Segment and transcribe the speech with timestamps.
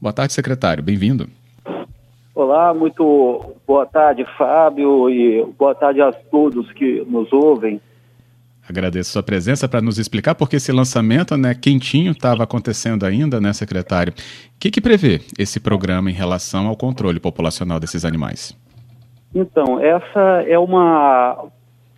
[0.00, 0.82] Boa tarde, secretário.
[0.82, 1.28] Bem-vindo.
[2.34, 7.78] Olá, muito boa tarde, Fábio, e boa tarde a todos que nos ouvem.
[8.66, 13.52] Agradeço sua presença para nos explicar porque esse lançamento, né, quentinho, estava acontecendo ainda, né,
[13.52, 14.12] secretário?
[14.12, 18.56] O que, que prevê esse programa em relação ao controle populacional desses animais?
[19.34, 21.46] Então, essa é uma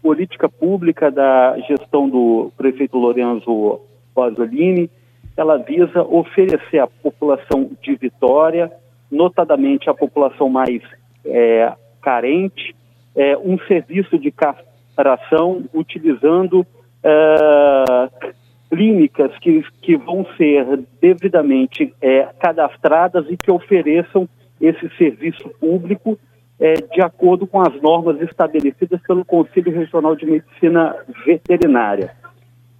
[0.03, 3.80] política pública da gestão do prefeito Lorenzo
[4.12, 4.91] Pasolini.
[5.36, 8.70] Ela visa oferecer à população de Vitória,
[9.10, 10.82] notadamente a população mais
[11.24, 12.74] é, carente,
[13.14, 18.34] é, um serviço de castração utilizando uh,
[18.70, 24.28] clínicas que, que vão ser devidamente é, cadastradas e que ofereçam
[24.60, 26.18] esse serviço público
[26.59, 32.14] é, de acordo com as normas estabelecidas pelo Conselho Regional de Medicina Veterinária.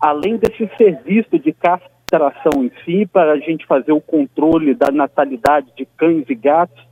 [0.01, 1.91] Além desse serviço de castração
[2.59, 6.83] em si, para a gente fazer o controle da natalidade de cães e gatos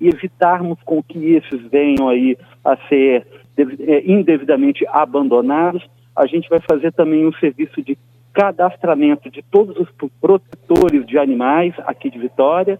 [0.00, 3.26] e evitarmos com que esses venham aí a ser
[3.58, 5.86] é, indevidamente abandonados.
[6.16, 7.98] A gente vai fazer também um serviço de
[8.32, 9.88] cadastramento de todos os
[10.20, 12.78] protetores de animais aqui de Vitória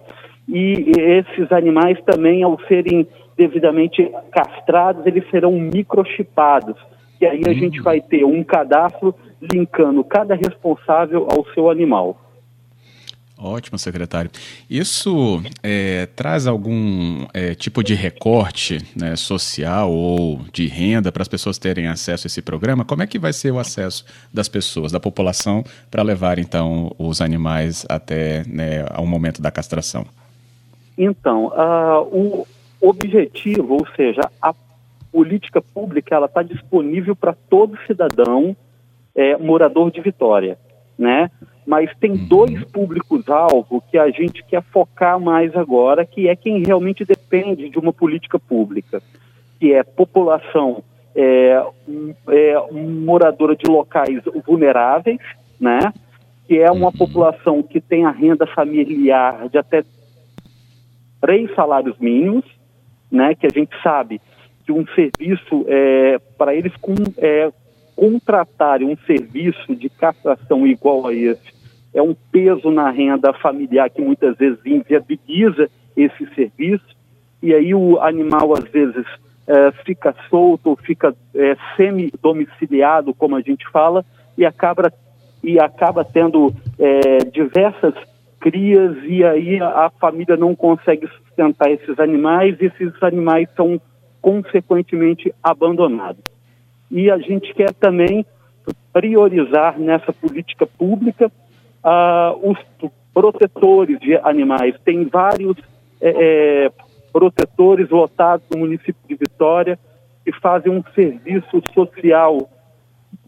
[0.48, 3.06] e esses animais também, ao serem
[3.37, 6.77] devidamente castrados, eles serão microchipados.
[7.21, 12.19] E aí a gente vai ter um cadastro linkando cada responsável ao seu animal.
[13.43, 14.31] Ótimo, secretário.
[14.69, 21.29] Isso é, traz algum é, tipo de recorte né, social ou de renda para as
[21.29, 22.85] pessoas terem acesso a esse programa?
[22.85, 27.23] Como é que vai ser o acesso das pessoas, da população, para levar então os
[27.23, 30.05] animais até né, ao momento da castração?
[30.99, 32.47] Então, uh, o
[32.79, 34.53] objetivo, ou seja, a
[35.12, 38.56] política pública, ela está disponível para todo cidadão
[39.14, 40.58] é, morador de Vitória,
[40.98, 41.30] né?
[41.66, 42.27] mas tem uhum.
[42.27, 47.78] dois públicos-alvo que a gente quer focar mais agora, que é quem realmente depende de
[47.78, 49.03] uma política pública,
[49.58, 50.83] que é população
[51.14, 51.62] é,
[52.28, 55.20] é, moradora de locais vulneráveis,
[55.60, 55.93] né?
[56.47, 56.93] que é uma uhum.
[56.93, 59.84] população que tem a renda familiar de até
[61.20, 62.44] três salários mínimos,
[63.10, 63.34] né?
[63.34, 64.20] que a gente sabe
[64.70, 67.50] que um serviço é, para eles com, é,
[67.97, 71.60] contratarem um serviço de castração igual a esse
[71.92, 76.86] é um peso na renda familiar que muitas vezes inviabiliza esse serviço,
[77.42, 79.04] e aí o animal às vezes
[79.44, 84.04] é, fica solto, fica é, semi-domiciliado, como a gente fala,
[84.38, 84.92] e acaba,
[85.42, 87.94] e acaba tendo é, diversas
[88.38, 93.81] crias, e aí a, a família não consegue sustentar esses animais, e esses animais são
[94.20, 96.22] consequentemente abandonados.
[96.91, 98.25] E a gente quer também
[98.92, 101.31] priorizar nessa política pública
[101.82, 102.58] ah, os
[103.12, 104.75] protetores de animais.
[104.84, 105.56] Tem vários
[106.00, 106.70] é,
[107.12, 109.78] protetores lotados no município de Vitória
[110.25, 112.48] que fazem um serviço social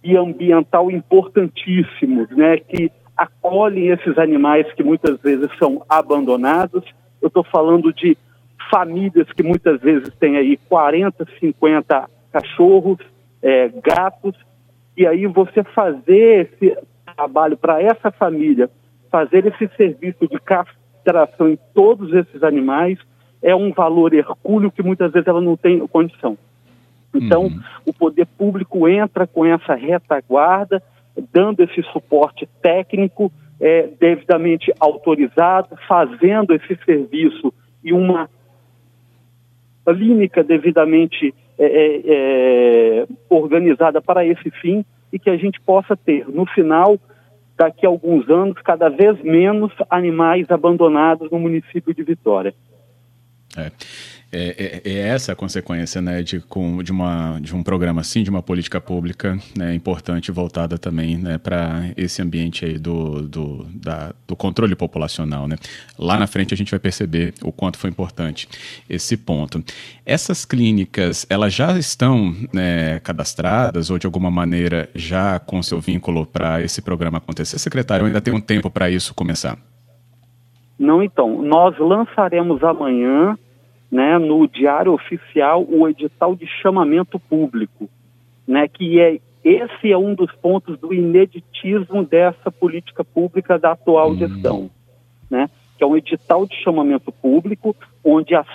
[0.02, 6.84] e ambiental importantíssimo, né, que acolhem esses animais que muitas vezes são abandonados.
[7.20, 8.16] Eu estou falando de
[8.72, 12.98] famílias que muitas vezes têm aí 40, 50 cachorros,
[13.42, 14.34] é, gatos,
[14.96, 16.76] e aí você fazer esse
[17.14, 18.70] trabalho para essa família
[19.10, 22.98] fazer esse serviço de castração em todos esses animais
[23.42, 26.38] é um valor hercúleo que muitas vezes ela não tem condição.
[27.14, 27.60] Então, uhum.
[27.84, 30.82] o poder público entra com essa retaguarda,
[31.30, 37.52] dando esse suporte técnico é, devidamente autorizado, fazendo esse serviço
[37.84, 38.30] e uma
[39.84, 46.26] clínica devidamente é, é, é organizada para esse fim e que a gente possa ter,
[46.28, 46.98] no final,
[47.56, 52.54] daqui a alguns anos, cada vez menos animais abandonados no município de Vitória.
[53.56, 53.70] É.
[54.34, 58.22] É, é, é, essa a consequência né, de, com, de, uma, de um programa assim,
[58.22, 63.66] de uma política pública né, importante voltada também né, para esse ambiente aí do, do,
[63.74, 65.46] da, do controle populacional.
[65.46, 65.56] Né?
[65.98, 68.48] Lá na frente a gente vai perceber o quanto foi importante
[68.88, 69.62] esse ponto.
[70.06, 76.24] Essas clínicas, elas já estão né, cadastradas ou de alguma maneira já com seu vínculo
[76.24, 77.58] para esse programa acontecer?
[77.58, 79.58] Secretário, ainda tem um tempo para isso começar?
[80.78, 81.42] Não, então.
[81.42, 83.36] Nós lançaremos amanhã
[83.92, 87.90] né, no Diário Oficial o edital de chamamento público,
[88.48, 94.12] né, que é esse é um dos pontos do ineditismo dessa política pública da atual
[94.12, 94.16] hum.
[94.16, 94.70] gestão,
[95.28, 98.46] né, que é um edital de chamamento público onde as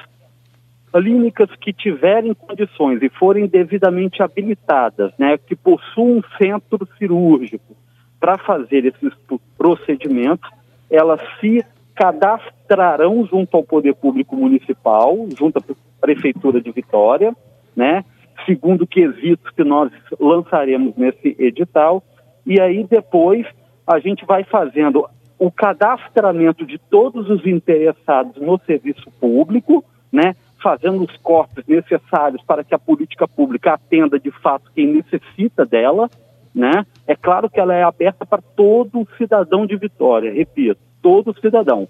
[0.91, 7.75] clínicas que tiverem condições e forem devidamente habilitadas, né, que possuam um centro cirúrgico
[8.19, 9.13] para fazer esses
[9.55, 10.49] procedimentos,
[10.89, 11.63] elas se
[11.93, 15.61] cadastram entrarão junto ao Poder Público Municipal, junto à
[16.01, 17.33] Prefeitura de Vitória,
[17.75, 18.03] né?
[18.45, 22.03] segundo quesitos que nós lançaremos nesse edital,
[22.45, 23.47] e aí depois
[23.85, 25.07] a gente vai fazendo
[25.39, 30.35] o cadastramento de todos os interessados no serviço público, né?
[30.61, 36.09] fazendo os cortes necessários para que a política pública atenda de fato quem necessita dela,
[36.53, 36.85] né?
[37.05, 41.87] É claro que ela é aberta para todo cidadão de Vitória, repito, todo cidadão,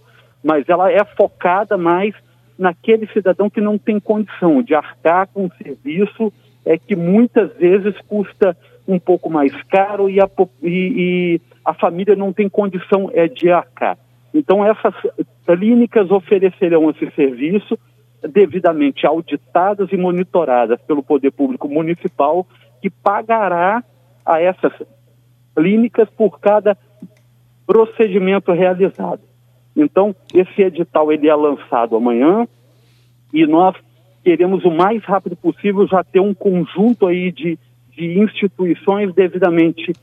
[0.48, 2.16] mas ela é focada mais
[2.58, 6.32] naquele cidadão que não tem condição de arcar com o serviço
[6.66, 8.56] é que muitas vezes custa
[8.88, 10.30] um pouco mais caro e a,
[10.64, 13.98] e, e a família não tem condição é, de arcar.
[14.34, 14.94] Então essas
[15.46, 17.78] clínicas oferecerão esse serviço
[18.24, 22.48] devidamente auditadas e monitoradas pelo Poder Público Municipal,
[22.82, 23.84] que pagará
[24.26, 24.72] a essas
[25.54, 26.78] clínicas por cada
[27.66, 29.27] procedimento realizado.
[29.78, 32.48] Então, esse edital ele é lançado amanhã
[33.32, 33.76] e nós
[34.24, 37.60] queremos o mais rápido possível já ter um conjunto aí de,
[37.92, 39.94] de instituições devidamente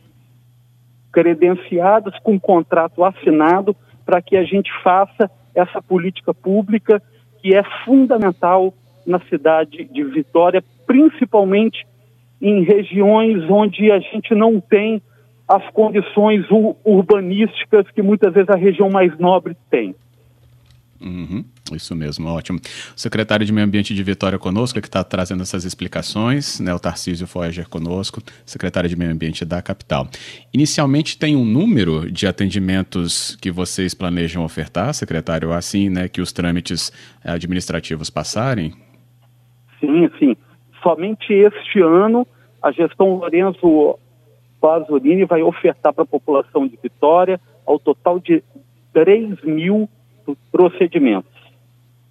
[1.13, 3.75] credenciadas com contrato assinado
[4.07, 7.03] para que a gente faça essa política pública
[7.43, 8.73] que é fundamental
[9.05, 11.85] na cidade de Vitória, principalmente
[12.41, 15.03] em regiões onde a gente não tem
[15.49, 16.45] as condições
[16.85, 19.95] urbanísticas que muitas vezes a região mais nobre tem.
[21.05, 22.59] Uhum, isso mesmo, ótimo.
[22.59, 26.79] O secretário de Meio Ambiente de Vitória conosco, que está trazendo essas explicações, né, o
[26.79, 30.09] Tarcísio Foeger conosco, secretário de Meio Ambiente da capital.
[30.53, 36.33] Inicialmente tem um número de atendimentos que vocês planejam ofertar, secretário, assim, né, que os
[36.33, 36.91] trâmites
[37.23, 38.73] administrativos passarem?
[39.81, 40.37] Sim, sim.
[40.83, 42.27] Somente este ano,
[42.63, 43.99] a gestão Lourenço
[44.65, 48.43] Pasolini vai ofertar para a população de Vitória ao total de
[48.95, 49.87] 3 mil
[50.51, 51.31] procedimentos,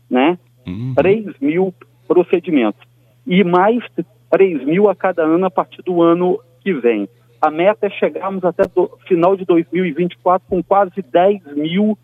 [0.07, 0.37] né?
[0.67, 0.93] Uhum.
[0.95, 1.73] 3 mil
[2.07, 2.79] procedimentos.
[3.25, 3.83] E mais
[4.29, 7.09] 3 mil a cada ano a partir do ano que vem.
[7.41, 11.97] A meta é chegarmos até o final de 2024 com quase 10 mil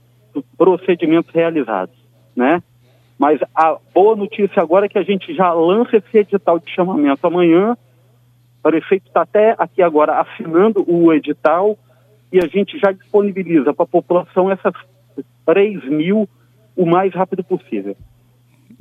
[0.58, 1.96] procedimentos realizados,
[2.36, 2.64] né?
[3.20, 7.28] Mas a boa notícia agora é que a gente já lança esse edital de chamamento
[7.28, 7.78] amanhã.
[8.60, 11.78] O prefeito está até aqui agora assinando o edital
[12.32, 14.74] e a gente já disponibiliza para a população essas
[15.46, 16.28] 3 mil
[16.76, 17.96] o mais rápido possível.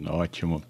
[0.07, 0.63] Ótimo.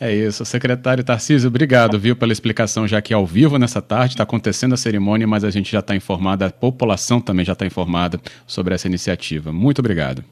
[0.00, 0.44] É isso.
[0.44, 4.72] Secretário Tarcísio, obrigado, viu, pela explicação, já que é ao vivo nessa tarde, está acontecendo
[4.72, 8.74] a cerimônia, mas a gente já está informada, a população também já está informada sobre
[8.74, 9.52] essa iniciativa.
[9.52, 10.24] Muito obrigado.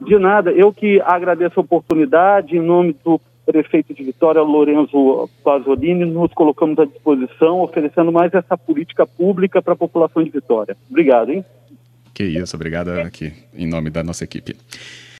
[0.00, 6.04] De nada, eu que agradeço a oportunidade, em nome do prefeito de Vitória, Lorenzo Pasolini,
[6.04, 10.76] nos colocamos à disposição, oferecendo mais essa política pública para a população de Vitória.
[10.90, 11.44] Obrigado, hein?
[12.12, 14.56] Que isso, obrigado aqui, em nome da nossa equipe.